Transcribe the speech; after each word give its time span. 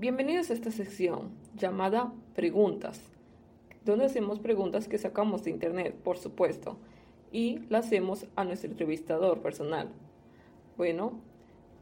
Bienvenidos 0.00 0.48
a 0.48 0.52
esta 0.52 0.70
sección 0.70 1.32
llamada 1.56 2.12
Preguntas, 2.36 3.00
donde 3.84 4.04
hacemos 4.04 4.38
preguntas 4.38 4.86
que 4.86 4.96
sacamos 4.96 5.42
de 5.42 5.50
internet, 5.50 5.92
por 6.04 6.18
supuesto, 6.18 6.78
y 7.32 7.62
las 7.68 7.86
hacemos 7.86 8.28
a 8.36 8.44
nuestro 8.44 8.70
entrevistador 8.70 9.42
personal. 9.42 9.88
Bueno, 10.76 11.20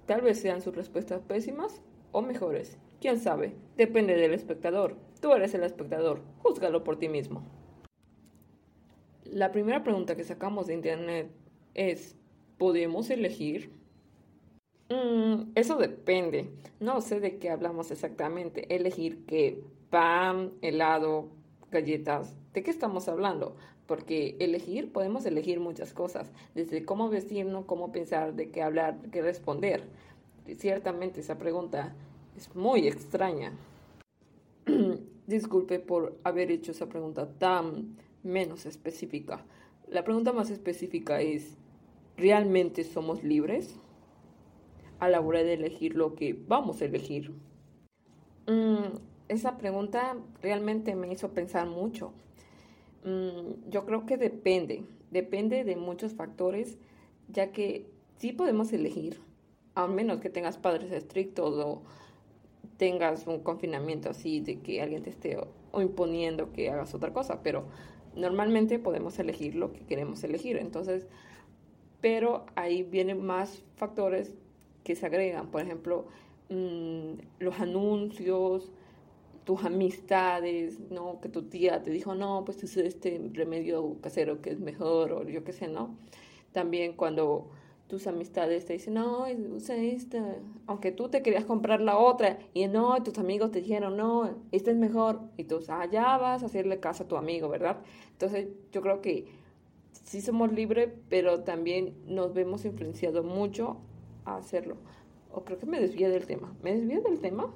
tal 0.06 0.22
vez 0.22 0.40
sean 0.40 0.62
sus 0.62 0.74
respuestas 0.74 1.20
pésimas 1.20 1.82
o 2.10 2.22
mejores. 2.22 2.78
Quién 3.02 3.20
sabe, 3.20 3.52
depende 3.76 4.16
del 4.16 4.32
espectador. 4.32 4.96
Tú 5.20 5.34
eres 5.34 5.52
el 5.52 5.62
espectador, 5.62 6.22
júzgalo 6.38 6.84
por 6.84 6.98
ti 6.98 7.10
mismo. 7.10 7.42
La 9.24 9.52
primera 9.52 9.84
pregunta 9.84 10.16
que 10.16 10.24
sacamos 10.24 10.68
de 10.68 10.72
internet 10.72 11.30
es, 11.74 12.16
¿podemos 12.56 13.10
elegir? 13.10 13.75
Mm, 14.88 15.52
eso 15.54 15.76
depende. 15.76 16.50
No 16.80 17.00
sé 17.00 17.20
de 17.20 17.38
qué 17.38 17.50
hablamos 17.50 17.90
exactamente. 17.90 18.74
Elegir 18.74 19.24
qué, 19.26 19.62
pan, 19.90 20.52
helado, 20.62 21.28
galletas. 21.70 22.34
¿De 22.52 22.62
qué 22.62 22.70
estamos 22.70 23.08
hablando? 23.08 23.56
Porque 23.86 24.36
elegir, 24.40 24.92
podemos 24.92 25.26
elegir 25.26 25.60
muchas 25.60 25.92
cosas. 25.92 26.30
Desde 26.54 26.84
cómo 26.84 27.08
vestirnos, 27.08 27.64
cómo 27.66 27.92
pensar, 27.92 28.34
de 28.34 28.50
qué 28.50 28.62
hablar, 28.62 29.00
de 29.00 29.10
qué 29.10 29.22
responder. 29.22 29.84
Ciertamente 30.58 31.20
esa 31.20 31.38
pregunta 31.38 31.94
es 32.36 32.54
muy 32.54 32.86
extraña. 32.86 33.52
Disculpe 35.26 35.80
por 35.80 36.16
haber 36.22 36.50
hecho 36.52 36.70
esa 36.70 36.86
pregunta 36.88 37.28
tan 37.38 37.96
menos 38.22 38.66
específica. 38.66 39.44
La 39.88 40.04
pregunta 40.04 40.32
más 40.32 40.50
específica 40.50 41.20
es, 41.20 41.56
¿realmente 42.16 42.84
somos 42.84 43.24
libres? 43.24 43.76
A 44.98 45.08
la 45.08 45.20
hora 45.20 45.42
de 45.42 45.54
elegir 45.54 45.94
lo 45.94 46.14
que 46.14 46.38
vamos 46.46 46.80
a 46.80 46.86
elegir? 46.86 47.32
Mm, 48.46 48.98
esa 49.28 49.58
pregunta 49.58 50.16
realmente 50.42 50.94
me 50.94 51.12
hizo 51.12 51.30
pensar 51.30 51.66
mucho. 51.66 52.12
Mm, 53.04 53.70
yo 53.70 53.84
creo 53.84 54.06
que 54.06 54.16
depende, 54.16 54.84
depende 55.10 55.64
de 55.64 55.76
muchos 55.76 56.14
factores, 56.14 56.78
ya 57.28 57.52
que 57.52 57.90
sí 58.18 58.32
podemos 58.32 58.72
elegir, 58.72 59.20
a 59.74 59.86
menos 59.86 60.20
que 60.20 60.30
tengas 60.30 60.58
padres 60.58 60.90
estrictos 60.92 61.54
o 61.58 61.82
tengas 62.76 63.26
un 63.26 63.40
confinamiento 63.40 64.10
así 64.10 64.40
de 64.40 64.60
que 64.60 64.82
alguien 64.82 65.02
te 65.02 65.10
esté 65.10 65.38
imponiendo 65.74 66.52
que 66.52 66.70
hagas 66.70 66.94
otra 66.94 67.12
cosa, 67.12 67.42
pero 67.42 67.64
normalmente 68.14 68.78
podemos 68.78 69.18
elegir 69.18 69.54
lo 69.54 69.72
que 69.72 69.80
queremos 69.80 70.22
elegir. 70.24 70.56
Entonces, 70.56 71.06
pero 72.00 72.46
ahí 72.54 72.82
vienen 72.82 73.24
más 73.24 73.62
factores 73.76 74.32
que 74.86 74.94
se 74.94 75.04
agregan, 75.04 75.48
por 75.48 75.62
ejemplo, 75.62 76.04
mm, 76.48 77.14
los 77.40 77.58
anuncios, 77.58 78.70
tus 79.42 79.64
amistades, 79.64 80.78
¿no? 80.90 81.20
Que 81.20 81.28
tu 81.28 81.42
tía 81.42 81.82
te 81.82 81.90
dijo, 81.90 82.14
no, 82.14 82.44
pues 82.44 82.62
usa 82.62 82.84
este 82.84 83.20
remedio 83.32 83.96
casero 84.00 84.40
que 84.40 84.50
es 84.50 84.60
mejor, 84.60 85.12
o 85.12 85.24
yo 85.28 85.42
qué 85.42 85.52
sé, 85.52 85.66
¿no? 85.66 85.96
También 86.52 86.92
cuando 86.92 87.48
tus 87.88 88.06
amistades 88.06 88.64
te 88.64 88.74
dicen, 88.74 88.94
no, 88.94 89.26
usa 89.56 89.74
esta, 89.74 90.36
aunque 90.68 90.92
tú 90.92 91.08
te 91.08 91.20
querías 91.20 91.44
comprar 91.44 91.80
la 91.80 91.98
otra, 91.98 92.38
y 92.54 92.68
no, 92.68 93.02
tus 93.02 93.18
amigos 93.18 93.50
te 93.50 93.62
dijeron, 93.62 93.96
no, 93.96 94.36
esta 94.52 94.70
es 94.70 94.76
mejor, 94.76 95.20
y 95.36 95.44
tú, 95.44 95.58
allá 95.68 96.14
ah, 96.14 96.18
vas 96.18 96.44
a 96.44 96.46
hacerle 96.46 96.78
caso 96.78 97.02
a 97.02 97.08
tu 97.08 97.16
amigo, 97.16 97.48
¿verdad? 97.48 97.78
Entonces, 98.12 98.46
yo 98.70 98.82
creo 98.82 99.02
que 99.02 99.26
sí 100.04 100.20
somos 100.20 100.52
libres, 100.52 100.90
pero 101.08 101.40
también 101.42 101.96
nos 102.06 102.32
vemos 102.34 102.64
influenciados 102.64 103.24
mucho 103.24 103.78
hacerlo. 104.34 104.76
O 105.32 105.44
creo 105.44 105.58
que 105.58 105.66
me 105.66 105.80
desvía 105.80 106.08
del 106.08 106.26
tema. 106.26 106.54
¿Me 106.62 106.74
desvía 106.74 107.00
del 107.00 107.20
tema? 107.20 107.54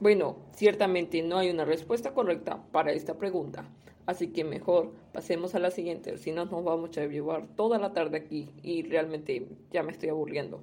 Bueno, 0.00 0.36
ciertamente 0.54 1.22
no 1.22 1.38
hay 1.38 1.50
una 1.50 1.64
respuesta 1.64 2.12
correcta 2.12 2.62
para 2.70 2.92
esta 2.92 3.16
pregunta. 3.18 3.68
Así 4.06 4.28
que 4.28 4.44
mejor 4.44 4.92
pasemos 5.12 5.54
a 5.54 5.58
la 5.58 5.70
siguiente, 5.70 6.16
si 6.18 6.32
no 6.32 6.46
nos 6.46 6.64
vamos 6.64 6.96
a 6.96 7.06
llevar 7.06 7.46
toda 7.56 7.78
la 7.78 7.92
tarde 7.92 8.16
aquí 8.16 8.48
y 8.62 8.82
realmente 8.82 9.48
ya 9.70 9.82
me 9.82 9.92
estoy 9.92 10.08
aburriendo. 10.08 10.62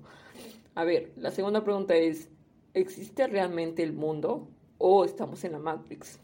A 0.73 0.83
ver, 0.83 1.11
la 1.15 1.31
segunda 1.31 1.63
pregunta 1.63 1.95
es, 1.95 2.29
¿existe 2.73 3.27
realmente 3.27 3.83
el 3.83 3.93
mundo 3.93 4.47
o 4.79 5.05
estamos 5.05 5.43
en 5.43 5.51
la 5.51 5.59
Matrix? 5.59 6.19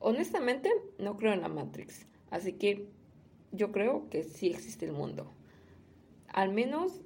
Honestamente, 0.00 0.70
no 0.98 1.16
creo 1.16 1.34
en 1.34 1.42
la 1.42 1.48
Matrix, 1.48 2.06
así 2.30 2.54
que 2.54 2.88
yo 3.52 3.70
creo 3.70 4.08
que 4.10 4.24
sí 4.24 4.48
existe 4.48 4.86
el 4.86 4.92
mundo 4.92 5.30
al 6.32 6.52
menos 6.52 7.00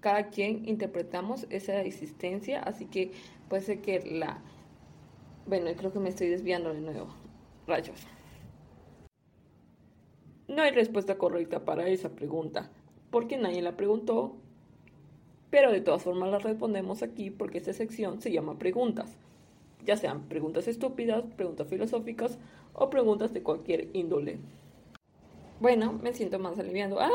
cada 0.00 0.28
quien 0.28 0.68
interpretamos 0.68 1.46
esa 1.50 1.80
existencia, 1.82 2.60
así 2.60 2.86
que 2.86 3.12
puede 3.48 3.62
ser 3.62 3.80
que 3.80 4.00
la... 4.00 4.40
Bueno, 5.46 5.70
creo 5.76 5.92
que 5.92 5.98
me 5.98 6.08
estoy 6.08 6.28
desviando 6.28 6.72
de 6.72 6.80
nuevo. 6.80 7.08
Rayos. 7.66 8.06
No 10.46 10.62
hay 10.62 10.70
respuesta 10.70 11.18
correcta 11.18 11.64
para 11.64 11.88
esa 11.88 12.10
pregunta, 12.10 12.70
porque 13.10 13.36
nadie 13.36 13.60
la 13.60 13.76
preguntó, 13.76 14.36
pero 15.50 15.72
de 15.72 15.80
todas 15.80 16.02
formas 16.02 16.30
la 16.30 16.38
respondemos 16.38 17.02
aquí 17.02 17.30
porque 17.30 17.58
esta 17.58 17.72
sección 17.72 18.22
se 18.22 18.30
llama 18.32 18.58
preguntas, 18.58 19.16
ya 19.84 19.96
sean 19.96 20.22
preguntas 20.22 20.68
estúpidas, 20.68 21.24
preguntas 21.36 21.68
filosóficas 21.68 22.38
o 22.72 22.88
preguntas 22.88 23.32
de 23.34 23.42
cualquier 23.42 23.88
índole. 23.94 24.38
Bueno, 25.60 25.92
me 25.92 26.12
siento 26.12 26.38
más 26.38 26.58
aliviando. 26.58 27.00
¡Ah! 27.00 27.10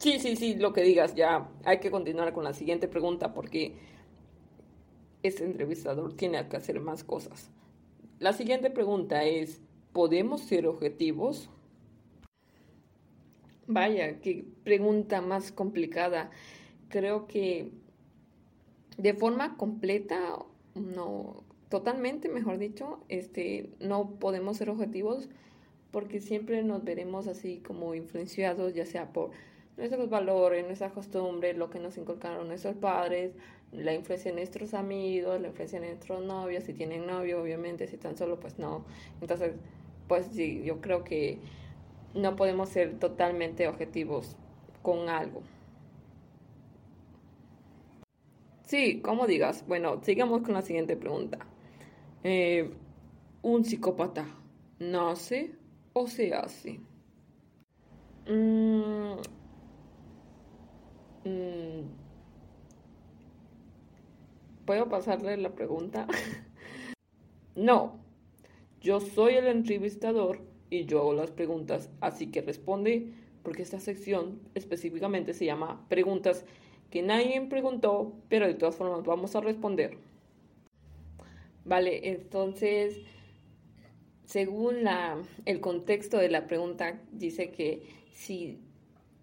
Sí, 0.00 0.18
sí, 0.18 0.34
sí, 0.34 0.54
lo 0.54 0.72
que 0.72 0.82
digas, 0.82 1.14
ya 1.14 1.50
hay 1.64 1.78
que 1.78 1.90
continuar 1.90 2.32
con 2.32 2.42
la 2.42 2.54
siguiente 2.54 2.88
pregunta 2.88 3.34
porque 3.34 3.74
este 5.22 5.44
entrevistador 5.44 6.14
tiene 6.14 6.48
que 6.48 6.56
hacer 6.56 6.80
más 6.80 7.04
cosas. 7.04 7.50
La 8.18 8.32
siguiente 8.32 8.70
pregunta 8.70 9.24
es, 9.24 9.60
¿podemos 9.92 10.40
ser 10.40 10.66
objetivos? 10.66 11.50
Vaya, 13.66 14.20
qué 14.20 14.46
pregunta 14.64 15.20
más 15.20 15.52
complicada. 15.52 16.30
Creo 16.88 17.26
que 17.26 17.70
de 18.96 19.12
forma 19.14 19.58
completa, 19.58 20.18
no, 20.74 21.44
totalmente, 21.68 22.30
mejor 22.30 22.56
dicho, 22.58 23.00
este, 23.08 23.70
no 23.80 24.18
podemos 24.18 24.56
ser 24.56 24.70
objetivos 24.70 25.28
porque 25.90 26.20
siempre 26.20 26.62
nos 26.62 26.84
veremos 26.84 27.26
así 27.26 27.58
como 27.58 27.94
influenciados, 27.94 28.74
ya 28.74 28.86
sea 28.86 29.12
por 29.12 29.30
nuestros 29.80 30.08
valores, 30.08 30.64
nuestras 30.64 30.92
costumbres, 30.92 31.56
lo 31.56 31.70
que 31.70 31.80
nos 31.80 31.96
inculcaron 31.96 32.46
nuestros 32.48 32.76
padres, 32.76 33.32
la 33.72 33.92
influencia 33.94 34.30
de 34.30 34.36
nuestros 34.36 34.74
amigos, 34.74 35.40
la 35.40 35.48
influencia 35.48 35.80
de 35.80 35.88
nuestros 35.88 36.22
novios, 36.24 36.64
si 36.64 36.72
tienen 36.74 37.06
novio, 37.06 37.42
obviamente, 37.42 37.86
si 37.88 37.96
tan 37.96 38.16
solo, 38.16 38.38
pues 38.38 38.58
no. 38.58 38.84
Entonces, 39.20 39.52
pues 40.06 40.26
sí, 40.32 40.62
yo 40.64 40.80
creo 40.80 41.04
que 41.04 41.38
no 42.14 42.36
podemos 42.36 42.68
ser 42.68 42.98
totalmente 42.98 43.68
objetivos 43.68 44.36
con 44.82 45.08
algo. 45.08 45.42
Sí, 48.64 49.00
como 49.00 49.26
digas. 49.26 49.64
Bueno, 49.66 50.00
sigamos 50.02 50.42
con 50.42 50.54
la 50.54 50.62
siguiente 50.62 50.96
pregunta. 50.96 51.38
Eh, 52.22 52.70
¿Un 53.42 53.64
psicópata 53.64 54.26
nace 54.78 55.52
o 55.92 56.06
se 56.06 56.34
hace? 56.34 56.80
Mm, 58.28 59.16
¿Puedo 64.64 64.88
pasarle 64.88 65.36
la 65.36 65.50
pregunta? 65.50 66.06
no, 67.56 67.98
yo 68.80 69.00
soy 69.00 69.34
el 69.34 69.46
entrevistador 69.48 70.40
y 70.70 70.86
yo 70.86 71.00
hago 71.00 71.12
las 71.12 71.30
preguntas, 71.30 71.90
así 72.00 72.28
que 72.28 72.40
responde 72.40 73.12
porque 73.42 73.62
esta 73.62 73.80
sección 73.80 74.40
específicamente 74.54 75.34
se 75.34 75.44
llama 75.44 75.84
preguntas 75.88 76.44
que 76.90 77.02
nadie 77.02 77.40
preguntó, 77.48 78.12
pero 78.28 78.46
de 78.46 78.54
todas 78.54 78.76
formas 78.76 79.04
vamos 79.04 79.34
a 79.36 79.40
responder. 79.40 79.98
Vale, 81.64 82.08
entonces, 82.10 82.98
según 84.24 84.82
la, 84.82 85.22
el 85.44 85.60
contexto 85.60 86.18
de 86.18 86.30
la 86.30 86.46
pregunta, 86.46 87.00
dice 87.12 87.50
que 87.50 87.82
si 88.12 88.58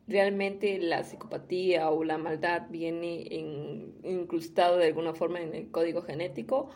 realmente 0.07 0.79
la 0.79 1.03
psicopatía 1.03 1.89
o 1.89 2.03
la 2.03 2.17
maldad 2.17 2.63
viene 2.69 3.27
incrustado 4.03 4.77
de 4.77 4.85
alguna 4.87 5.13
forma 5.13 5.41
en 5.41 5.53
el 5.53 5.69
código 5.69 6.01
genético 6.01 6.69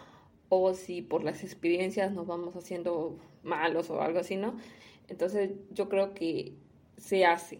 o 0.50 0.74
si 0.74 1.02
por 1.02 1.24
las 1.24 1.44
experiencias 1.44 2.12
nos 2.12 2.28
vamos 2.28 2.56
haciendo 2.56 3.18
malos 3.44 3.90
o 3.90 4.02
algo 4.02 4.20
así, 4.20 4.36
¿no? 4.36 4.58
Entonces 5.08 5.52
yo 5.72 5.88
creo 5.88 6.14
que 6.14 6.54
se 6.98 7.26
hace, 7.26 7.60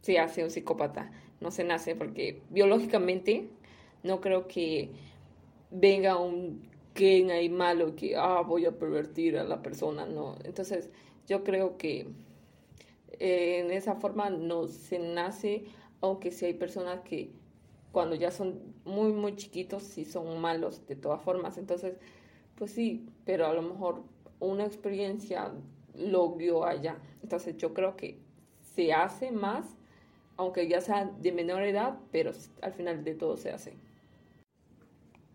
se 0.00 0.18
hace 0.18 0.42
un 0.42 0.50
psicópata, 0.50 1.12
no 1.40 1.50
se 1.50 1.64
nace 1.64 1.94
porque 1.94 2.42
biológicamente 2.48 3.48
no 4.02 4.20
creo 4.20 4.48
que 4.48 4.90
venga 5.70 6.16
un 6.16 6.62
gen 6.94 7.30
ahí 7.30 7.48
malo 7.48 7.94
que, 7.94 8.16
ah, 8.16 8.40
voy 8.40 8.64
a 8.64 8.72
pervertir 8.72 9.38
a 9.38 9.44
la 9.44 9.62
persona, 9.62 10.06
no. 10.06 10.36
Entonces 10.44 10.90
yo 11.26 11.44
creo 11.44 11.76
que 11.76 12.06
en 13.18 13.70
esa 13.70 13.96
forma 13.96 14.30
no 14.30 14.68
se 14.68 14.98
nace, 14.98 15.64
aunque 16.00 16.30
sí 16.30 16.46
hay 16.46 16.54
personas 16.54 17.00
que 17.00 17.32
cuando 17.92 18.14
ya 18.14 18.30
son 18.30 18.60
muy, 18.84 19.12
muy 19.12 19.36
chiquitos, 19.36 19.82
sí 19.82 20.04
son 20.04 20.40
malos 20.40 20.86
de 20.86 20.96
todas 20.96 21.20
formas. 21.22 21.58
Entonces, 21.58 21.94
pues 22.56 22.70
sí, 22.70 23.06
pero 23.24 23.46
a 23.46 23.52
lo 23.52 23.62
mejor 23.62 24.02
una 24.38 24.64
experiencia 24.64 25.52
lo 25.94 26.30
vio 26.30 26.64
allá. 26.64 26.98
Entonces 27.22 27.56
yo 27.56 27.74
creo 27.74 27.96
que 27.96 28.18
se 28.74 28.92
hace 28.92 29.32
más, 29.32 29.66
aunque 30.36 30.68
ya 30.68 30.80
sea 30.80 31.06
de 31.06 31.32
menor 31.32 31.62
edad, 31.62 31.98
pero 32.12 32.32
al 32.62 32.72
final 32.72 33.04
de 33.04 33.14
todo 33.14 33.36
se 33.36 33.50
hace. 33.50 33.74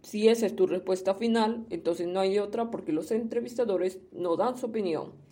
Si 0.01 0.29
esa 0.29 0.45
es 0.45 0.55
tu 0.55 0.67
respuesta 0.67 1.15
final, 1.15 1.65
entonces 1.69 2.07
no 2.07 2.19
hay 2.19 2.37
otra 2.37 2.69
porque 2.69 2.91
los 2.91 3.09
entrevistadores 3.11 3.99
no 4.11 4.35
dan 4.37 4.57
su 4.57 4.67
opinión. 4.67 5.24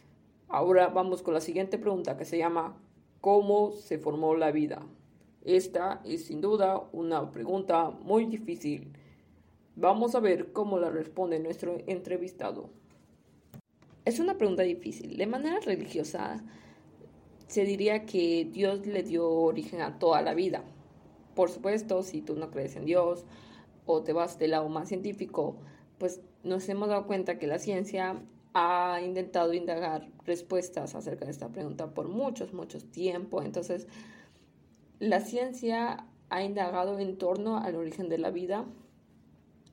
Ahora 0.54 0.90
vamos 0.90 1.24
con 1.24 1.34
la 1.34 1.42
siguiente 1.42 1.80
pregunta 1.80 2.16
que 2.16 2.26
se 2.26 2.38
llama 2.38 2.78
¿Cómo 3.22 3.72
se 3.72 3.98
formó 3.98 4.36
la 4.36 4.52
vida? 4.52 4.84
Esta 5.44 6.00
es 6.06 6.26
sin 6.26 6.42
duda 6.42 6.84
una 6.92 7.32
pregunta 7.32 7.90
muy 7.90 8.26
difícil. 8.26 8.94
Vamos 9.76 10.14
a 10.14 10.20
ver 10.20 10.54
cómo 10.54 10.78
la 10.78 10.92
responde 10.92 11.40
nuestro 11.40 11.78
entrevistado. 11.88 12.70
Es 14.06 14.20
una 14.20 14.38
pregunta 14.38 14.62
difícil. 14.62 15.18
De 15.18 15.26
manera 15.26 15.60
religiosa, 15.60 16.44
se 17.48 17.66
diría 17.66 18.06
que 18.06 18.46
Dios 18.46 18.86
le 18.86 19.02
dio 19.02 19.28
origen 19.28 19.82
a 19.82 19.98
toda 19.98 20.22
la 20.22 20.36
vida. 20.36 20.64
Por 21.34 21.50
supuesto, 21.50 22.04
si 22.04 22.22
tú 22.22 22.36
no 22.36 22.52
crees 22.52 22.76
en 22.76 22.86
Dios, 22.86 23.26
o 23.88 24.04
te 24.04 24.14
vas 24.14 24.38
del 24.38 24.52
lado 24.52 24.70
más 24.70 24.90
científico, 24.90 25.56
pues 25.98 26.22
nos 26.44 26.70
hemos 26.70 26.90
dado 26.90 27.08
cuenta 27.08 27.40
que 27.40 27.48
la 27.48 27.58
ciencia 27.58 28.22
ha 28.54 29.02
intentado 29.02 29.54
indagar 29.54 30.10
respuestas 30.26 30.96
acerca 30.96 31.26
de 31.26 31.32
esta 31.32 31.50
pregunta 31.50 31.94
por 31.94 32.08
muchos, 32.08 32.54
muchos 32.54 32.86
tiempo. 32.92 33.42
Entonces, 33.42 33.88
la 35.00 35.22
ciencia 35.22 36.06
ha 36.30 36.44
indagado 36.44 37.00
en 37.00 37.18
torno 37.18 37.58
al 37.58 37.76
origen 37.76 38.10
de 38.10 38.18
la 38.18 38.30
vida, 38.30 38.66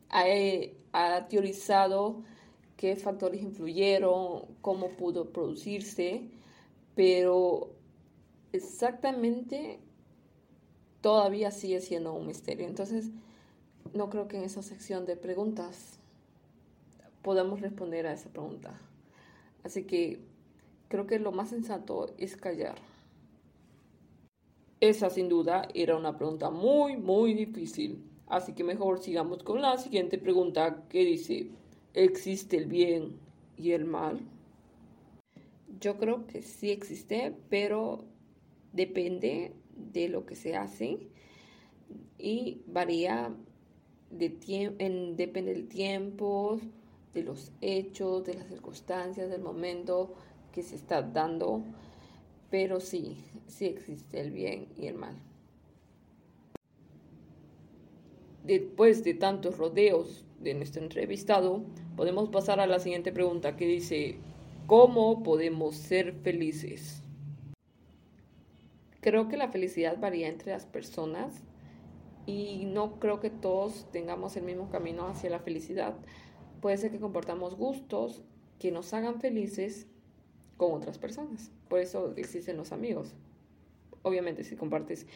ha, 0.09 0.25
ha 0.93 1.29
teorizado 1.29 2.23
qué 2.77 2.97
factores 2.97 3.43
influyeron, 3.43 4.47
cómo 4.63 4.89
pudo 4.91 5.31
producirse, 5.31 6.31
pero 6.95 7.71
exactamente 8.53 9.79
todavía 11.01 11.51
sigue 11.51 11.81
siendo 11.81 12.13
un 12.15 12.27
misterio. 12.27 12.67
Entonces, 12.67 13.11
no 13.93 14.09
creo 14.11 14.29
que 14.29 14.39
en 14.39 14.45
esa 14.45 14.63
sección 14.63 15.07
de 15.07 15.17
preguntas 15.17 15.99
podamos 17.23 17.61
responder 17.61 18.07
a 18.07 18.13
esa 18.13 18.31
pregunta. 18.31 18.81
Así 19.63 19.85
que 19.85 20.21
creo 20.89 21.07
que 21.07 21.19
lo 21.19 21.33
más 21.33 21.51
sensato 21.51 22.15
es 22.19 22.37
callar. 22.37 22.77
Esa 24.81 25.11
sin 25.11 25.29
duda 25.29 25.69
era 25.75 25.97
una 25.97 26.17
pregunta 26.17 26.51
muy, 26.51 26.97
muy 26.97 27.35
difícil. 27.35 28.03
Así 28.27 28.55
que 28.55 28.65
mejor 28.65 29.01
sigamos 29.01 29.43
con 29.43 29.61
la 29.61 29.77
siguiente 29.77 30.17
pregunta 30.17 30.85
que 30.89 31.05
dice, 31.05 31.49
¿existe 31.95 32.57
el 32.57 32.67
bien 32.67 33.17
y 33.57 33.73
el 33.73 33.85
mal? 33.85 34.21
Yo 35.81 35.99
creo 35.99 36.27
que 36.27 36.43
sí 36.43 36.71
existe, 36.71 37.35
pero 37.49 38.05
depende 38.73 39.53
de 39.75 40.09
lo 40.09 40.27
que 40.27 40.37
se 40.37 40.57
hace 40.57 41.09
y 42.19 42.63
varía 42.67 43.35
en, 44.19 45.17
depende 45.17 45.53
del 45.53 45.69
tiempo, 45.69 46.61
de 47.15 47.23
los 47.23 47.53
hechos, 47.61 48.25
de 48.25 48.35
las 48.35 48.47
circunstancias, 48.47 49.31
del 49.31 49.43
momento 49.43 50.15
que 50.53 50.63
se 50.63 50.77
está 50.77 51.03
dando, 51.03 51.63
pero 52.51 52.81
sí, 52.81 53.25
sí 53.47 53.67
existe 53.67 54.21
el 54.21 54.31
bien 54.31 54.69
y 54.77 54.87
el 54.87 54.95
mal. 54.95 55.15
Después 58.45 59.05
de 59.05 59.15
tantos 59.15 59.59
rodeos 59.59 60.25
de 60.41 60.55
nuestro 60.55 60.83
entrevistado, 60.83 61.63
podemos 61.97 62.31
pasar 62.31 62.59
a 62.61 62.67
la 62.67 62.79
siguiente 62.79 63.13
pregunta 63.13 63.57
que 63.57 63.67
dice, 63.67 64.17
¿cómo 64.67 65.23
podemos 65.23 65.77
ser 65.77 66.15
felices? 66.15 67.03
Creo 69.01 69.29
que 69.29 69.37
la 69.37 69.49
felicidad 69.49 69.99
varía 69.99 70.29
entre 70.29 70.53
las 70.53 70.67
personas 70.67 71.43
y 72.27 72.65
no 72.67 72.99
creo 72.99 73.21
que 73.21 73.31
todos 73.31 73.87
tengamos 73.93 74.37
el 74.37 74.45
mismo 74.45 74.71
camino 74.71 75.07
hacia 75.07 75.31
la 75.31 75.41
felicidad. 75.41 75.95
Puede 76.61 76.77
ser 76.77 76.91
que 76.91 77.01
comportamos 77.01 77.55
gustos 77.57 78.23
que 78.59 78.71
nos 78.71 78.93
hagan 78.93 79.21
felices 79.21 79.87
con 80.57 80.73
otras 80.73 80.99
personas. 80.99 81.51
Por 81.69 81.81
eso 81.81 82.13
existen 82.17 82.57
los 82.57 82.73
amigos. 82.73 83.15
Obviamente 84.03 84.45
si 84.45 84.57
compartes 84.57 85.07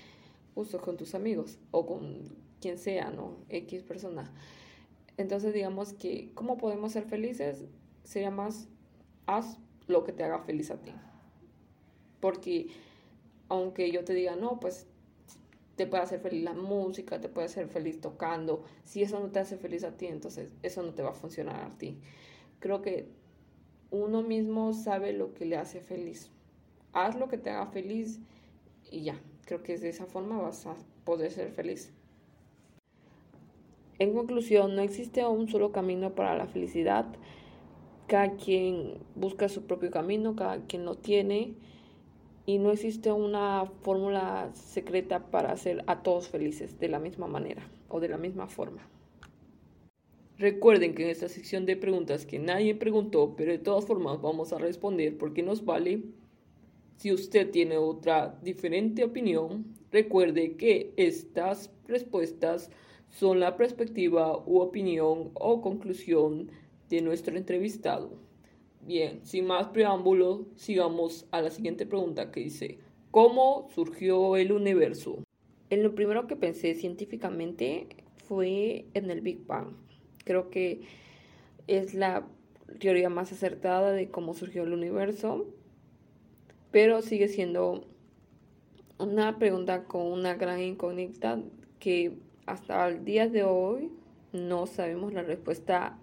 gustos 0.54 0.80
con 0.80 0.96
tus 0.96 1.14
amigos 1.14 1.58
o 1.70 1.86
con 1.86 2.22
quien 2.60 2.78
sea, 2.78 3.10
¿no? 3.10 3.36
X 3.50 3.82
persona. 3.82 4.32
Entonces 5.16 5.52
digamos 5.52 5.92
que 5.92 6.30
cómo 6.34 6.56
podemos 6.56 6.92
ser 6.92 7.04
felices 7.04 7.64
sería 8.04 8.30
más 8.30 8.68
haz 9.26 9.58
lo 9.86 10.04
que 10.04 10.12
te 10.12 10.24
haga 10.24 10.40
feliz 10.40 10.70
a 10.70 10.80
ti. 10.80 10.92
Porque 12.20 12.68
aunque 13.48 13.90
yo 13.90 14.04
te 14.04 14.14
diga, 14.14 14.34
no, 14.36 14.60
pues 14.60 14.86
te 15.76 15.86
puede 15.86 16.02
hacer 16.02 16.20
feliz 16.20 16.42
la 16.44 16.52
música, 16.52 17.20
te 17.20 17.28
puede 17.28 17.46
hacer 17.46 17.68
feliz 17.68 18.00
tocando. 18.00 18.64
Si 18.84 19.02
eso 19.02 19.18
no 19.20 19.30
te 19.30 19.40
hace 19.40 19.56
feliz 19.56 19.84
a 19.84 19.96
ti, 19.96 20.06
entonces 20.06 20.52
eso 20.62 20.82
no 20.82 20.94
te 20.94 21.02
va 21.02 21.10
a 21.10 21.14
funcionar 21.14 21.64
a 21.64 21.76
ti. 21.76 21.98
Creo 22.60 22.80
que 22.82 23.08
uno 23.90 24.22
mismo 24.22 24.72
sabe 24.72 25.12
lo 25.12 25.34
que 25.34 25.44
le 25.44 25.56
hace 25.56 25.80
feliz. 25.80 26.30
Haz 26.92 27.16
lo 27.16 27.28
que 27.28 27.38
te 27.38 27.50
haga 27.50 27.66
feliz 27.66 28.20
y 28.90 29.02
ya. 29.02 29.20
Creo 29.44 29.62
que 29.62 29.76
de 29.76 29.88
esa 29.88 30.06
forma 30.06 30.40
vas 30.40 30.66
a 30.66 30.76
poder 31.04 31.30
ser 31.30 31.50
feliz. 31.50 31.92
En 33.98 34.14
conclusión, 34.14 34.74
no 34.74 34.82
existe 34.82 35.24
un 35.26 35.48
solo 35.48 35.70
camino 35.70 36.14
para 36.14 36.36
la 36.36 36.46
felicidad. 36.46 37.06
Cada 38.06 38.36
quien 38.36 38.98
busca 39.14 39.48
su 39.48 39.66
propio 39.66 39.90
camino, 39.90 40.34
cada 40.36 40.58
quien 40.66 40.84
lo 40.84 40.96
tiene 40.96 41.54
y 42.46 42.58
no 42.58 42.70
existe 42.70 43.10
una 43.10 43.66
fórmula 43.82 44.50
secreta 44.54 45.30
para 45.30 45.52
hacer 45.52 45.82
a 45.86 46.02
todos 46.02 46.28
felices 46.28 46.78
de 46.78 46.88
la 46.88 46.98
misma 46.98 47.26
manera 47.26 47.62
o 47.88 48.00
de 48.00 48.08
la 48.08 48.18
misma 48.18 48.46
forma. 48.46 48.82
Recuerden 50.36 50.94
que 50.94 51.04
en 51.04 51.10
esta 51.10 51.28
sección 51.28 51.64
de 51.64 51.76
preguntas 51.76 52.26
que 52.26 52.40
nadie 52.40 52.74
preguntó, 52.74 53.34
pero 53.36 53.52
de 53.52 53.58
todas 53.58 53.84
formas 53.84 54.20
vamos 54.20 54.52
a 54.52 54.58
responder 54.58 55.16
porque 55.16 55.42
nos 55.42 55.64
vale. 55.64 56.02
Si 56.96 57.12
usted 57.12 57.50
tiene 57.50 57.78
otra 57.78 58.38
diferente 58.42 59.04
opinión, 59.04 59.64
recuerde 59.92 60.56
que 60.56 60.92
estas 60.96 61.70
respuestas 61.86 62.70
son 63.10 63.38
la 63.38 63.56
perspectiva 63.56 64.36
u 64.44 64.58
opinión 64.58 65.30
o 65.34 65.62
conclusión 65.62 66.50
de 66.90 67.00
nuestro 67.00 67.36
entrevistado. 67.36 68.23
Bien, 68.86 69.24
sin 69.24 69.46
más 69.46 69.68
preámbulos, 69.68 70.42
sigamos 70.56 71.26
a 71.30 71.40
la 71.40 71.50
siguiente 71.50 71.86
pregunta 71.86 72.30
que 72.30 72.40
dice, 72.40 72.78
¿cómo 73.10 73.66
surgió 73.74 74.36
el 74.36 74.52
universo? 74.52 75.24
En 75.70 75.82
lo 75.82 75.94
primero 75.94 76.26
que 76.26 76.36
pensé 76.36 76.74
científicamente 76.74 77.86
fue 78.28 78.84
en 78.92 79.10
el 79.10 79.22
Big 79.22 79.46
Bang. 79.46 79.68
Creo 80.24 80.50
que 80.50 80.82
es 81.66 81.94
la 81.94 82.26
teoría 82.78 83.08
más 83.08 83.32
acertada 83.32 83.92
de 83.92 84.10
cómo 84.10 84.34
surgió 84.34 84.64
el 84.64 84.74
universo, 84.74 85.46
pero 86.70 87.00
sigue 87.00 87.28
siendo 87.28 87.86
una 88.98 89.38
pregunta 89.38 89.84
con 89.84 90.02
una 90.06 90.34
gran 90.34 90.60
incógnita 90.60 91.40
que 91.78 92.18
hasta 92.44 92.86
el 92.88 93.02
día 93.06 93.28
de 93.28 93.44
hoy 93.44 93.90
no 94.34 94.66
sabemos 94.66 95.14
la 95.14 95.22
respuesta 95.22 95.98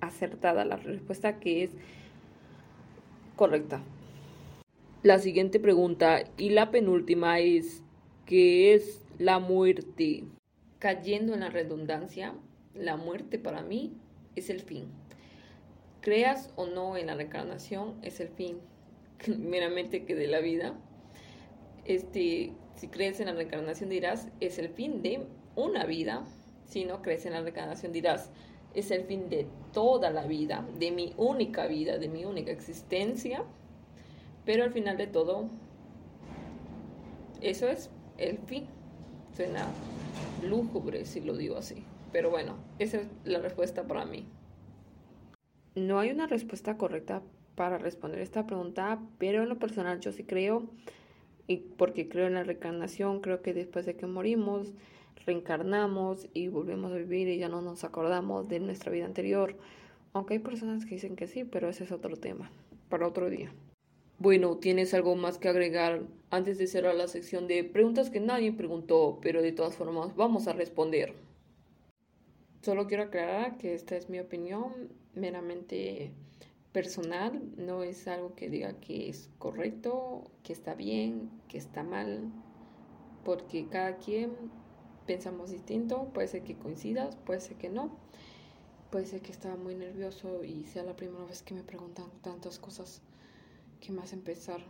acertada, 0.00 0.64
la 0.64 0.76
respuesta 0.76 1.38
que 1.38 1.62
es 1.62 1.70
correcta. 3.36 3.82
La 5.02 5.18
siguiente 5.18 5.60
pregunta 5.60 6.24
y 6.36 6.50
la 6.50 6.70
penúltima 6.70 7.38
es, 7.38 7.82
¿qué 8.24 8.74
es 8.74 9.02
la 9.18 9.38
muerte? 9.38 10.24
Cayendo 10.80 11.34
en 11.34 11.40
la 11.40 11.50
redundancia, 11.50 12.34
la 12.74 12.96
muerte 12.96 13.38
para 13.38 13.62
mí 13.62 13.92
es 14.34 14.50
el 14.50 14.60
fin. 14.60 14.86
Creas 16.00 16.50
o 16.56 16.66
no 16.66 16.96
en 16.96 17.06
la 17.06 17.14
reencarnación, 17.14 17.94
es 18.02 18.20
el 18.20 18.28
fin 18.28 18.58
meramente 19.38 20.04
que 20.04 20.14
de 20.14 20.26
la 20.26 20.40
vida. 20.40 20.74
Este, 21.84 22.52
si 22.74 22.88
crees 22.88 23.20
en 23.20 23.26
la 23.26 23.34
reencarnación 23.34 23.90
dirás, 23.90 24.28
es 24.40 24.58
el 24.58 24.70
fin 24.70 25.02
de 25.02 25.26
una 25.54 25.84
vida. 25.84 26.24
Si 26.66 26.84
no 26.84 27.00
crees 27.00 27.26
en 27.26 27.32
la 27.32 27.42
reencarnación 27.42 27.92
dirás, 27.92 28.30
es 28.76 28.90
el 28.90 29.04
fin 29.04 29.28
de 29.28 29.46
toda 29.72 30.10
la 30.10 30.26
vida, 30.26 30.64
de 30.78 30.90
mi 30.92 31.14
única 31.16 31.66
vida, 31.66 31.98
de 31.98 32.08
mi 32.08 32.24
única 32.24 32.52
existencia. 32.52 33.42
Pero 34.44 34.62
al 34.62 34.70
final 34.70 34.96
de 34.96 35.06
todo, 35.06 35.48
eso 37.40 37.68
es 37.68 37.90
el 38.18 38.38
fin. 38.38 38.66
Suena 39.34 39.66
lúgubre 40.44 41.04
si 41.06 41.20
lo 41.20 41.36
digo 41.36 41.56
así. 41.56 41.82
Pero 42.12 42.30
bueno, 42.30 42.56
esa 42.78 42.98
es 42.98 43.08
la 43.24 43.38
respuesta 43.38 43.86
para 43.86 44.04
mí. 44.04 44.26
No 45.74 45.98
hay 45.98 46.10
una 46.10 46.26
respuesta 46.26 46.76
correcta 46.76 47.22
para 47.54 47.78
responder 47.78 48.20
esta 48.20 48.46
pregunta, 48.46 49.00
pero 49.18 49.42
en 49.42 49.48
lo 49.48 49.58
personal 49.58 50.00
yo 50.00 50.12
sí 50.12 50.24
creo, 50.24 50.64
y 51.46 51.56
porque 51.56 52.08
creo 52.08 52.26
en 52.26 52.34
la 52.34 52.44
reencarnación, 52.44 53.20
creo 53.20 53.42
que 53.42 53.54
después 53.54 53.86
de 53.86 53.96
que 53.96 54.06
morimos, 54.06 54.72
reencarnamos 55.26 56.28
y 56.32 56.48
volvemos 56.48 56.92
a 56.92 56.96
vivir 56.96 57.28
y 57.28 57.38
ya 57.38 57.48
no 57.48 57.60
nos 57.60 57.84
acordamos 57.84 58.48
de 58.48 58.60
nuestra 58.60 58.92
vida 58.92 59.04
anterior. 59.04 59.56
Aunque 60.12 60.34
hay 60.34 60.40
personas 60.40 60.86
que 60.86 60.94
dicen 60.94 61.16
que 61.16 61.26
sí, 61.26 61.44
pero 61.44 61.68
ese 61.68 61.84
es 61.84 61.92
otro 61.92 62.16
tema, 62.16 62.50
para 62.88 63.06
otro 63.06 63.28
día. 63.28 63.52
Bueno, 64.18 64.56
¿tienes 64.56 64.94
algo 64.94 65.14
más 65.14 65.36
que 65.36 65.48
agregar 65.48 66.02
antes 66.30 66.56
de 66.56 66.66
cerrar 66.66 66.94
la 66.94 67.06
sección 67.06 67.46
de 67.46 67.64
preguntas 67.64 68.08
que 68.08 68.20
nadie 68.20 68.50
preguntó, 68.50 69.18
pero 69.20 69.42
de 69.42 69.52
todas 69.52 69.76
formas 69.76 70.16
vamos 70.16 70.48
a 70.48 70.54
responder? 70.54 71.12
Solo 72.62 72.86
quiero 72.86 73.04
aclarar 73.04 73.58
que 73.58 73.74
esta 73.74 73.94
es 73.96 74.08
mi 74.08 74.18
opinión 74.18 74.72
meramente 75.14 76.12
personal, 76.72 77.42
no 77.56 77.82
es 77.82 78.08
algo 78.08 78.34
que 78.34 78.48
diga 78.48 78.80
que 78.80 79.08
es 79.08 79.30
correcto, 79.38 80.30
que 80.42 80.52
está 80.52 80.74
bien, 80.74 81.30
que 81.48 81.58
está 81.58 81.82
mal, 81.82 82.32
porque 83.22 83.66
cada 83.68 83.98
quien 83.98 84.32
pensamos 85.06 85.50
distinto, 85.50 86.10
puede 86.12 86.28
ser 86.28 86.42
que 86.42 86.56
coincidas, 86.56 87.16
puede 87.16 87.40
ser 87.40 87.56
que 87.56 87.70
no, 87.70 87.96
puede 88.90 89.06
ser 89.06 89.20
que 89.20 89.32
estaba 89.32 89.56
muy 89.56 89.74
nervioso 89.74 90.44
y 90.44 90.64
sea 90.64 90.82
la 90.82 90.96
primera 90.96 91.24
vez 91.24 91.42
que 91.42 91.54
me 91.54 91.62
preguntan 91.62 92.06
tantas 92.22 92.58
cosas 92.58 93.02
que 93.80 93.92
me 93.92 94.02
hacen 94.02 94.20
pensar, 94.20 94.60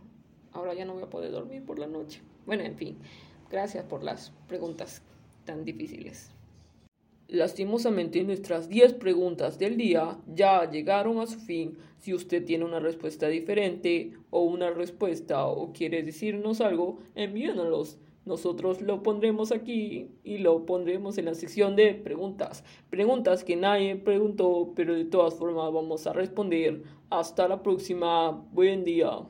ahora 0.52 0.74
ya 0.74 0.84
no 0.84 0.94
voy 0.94 1.02
a 1.02 1.10
poder 1.10 1.32
dormir 1.32 1.64
por 1.64 1.78
la 1.78 1.86
noche. 1.86 2.22
Bueno, 2.44 2.62
en 2.64 2.76
fin, 2.76 2.98
gracias 3.50 3.84
por 3.84 4.02
las 4.02 4.32
preguntas 4.48 5.02
tan 5.44 5.64
difíciles. 5.64 6.30
Lastimosamente 7.28 8.22
nuestras 8.22 8.68
10 8.68 8.94
preguntas 8.94 9.58
del 9.58 9.76
día 9.76 10.16
ya 10.32 10.70
llegaron 10.70 11.18
a 11.18 11.26
su 11.26 11.40
fin. 11.40 11.76
Si 11.98 12.14
usted 12.14 12.44
tiene 12.44 12.64
una 12.64 12.78
respuesta 12.78 13.26
diferente 13.26 14.12
o 14.30 14.42
una 14.42 14.70
respuesta 14.70 15.44
o 15.46 15.72
quiere 15.72 16.04
decirnos 16.04 16.60
algo, 16.60 17.00
envíenos. 17.16 17.98
Nosotros 18.26 18.82
lo 18.82 19.04
pondremos 19.04 19.52
aquí 19.52 20.10
y 20.24 20.38
lo 20.38 20.66
pondremos 20.66 21.16
en 21.16 21.26
la 21.26 21.34
sección 21.34 21.76
de 21.76 21.94
preguntas. 21.94 22.64
Preguntas 22.90 23.44
que 23.44 23.54
nadie 23.54 23.94
preguntó, 23.94 24.72
pero 24.74 24.94
de 24.94 25.04
todas 25.04 25.34
formas 25.36 25.72
vamos 25.72 26.08
a 26.08 26.12
responder. 26.12 26.82
Hasta 27.08 27.46
la 27.46 27.62
próxima. 27.62 28.32
Buen 28.52 28.82
día. 28.82 29.20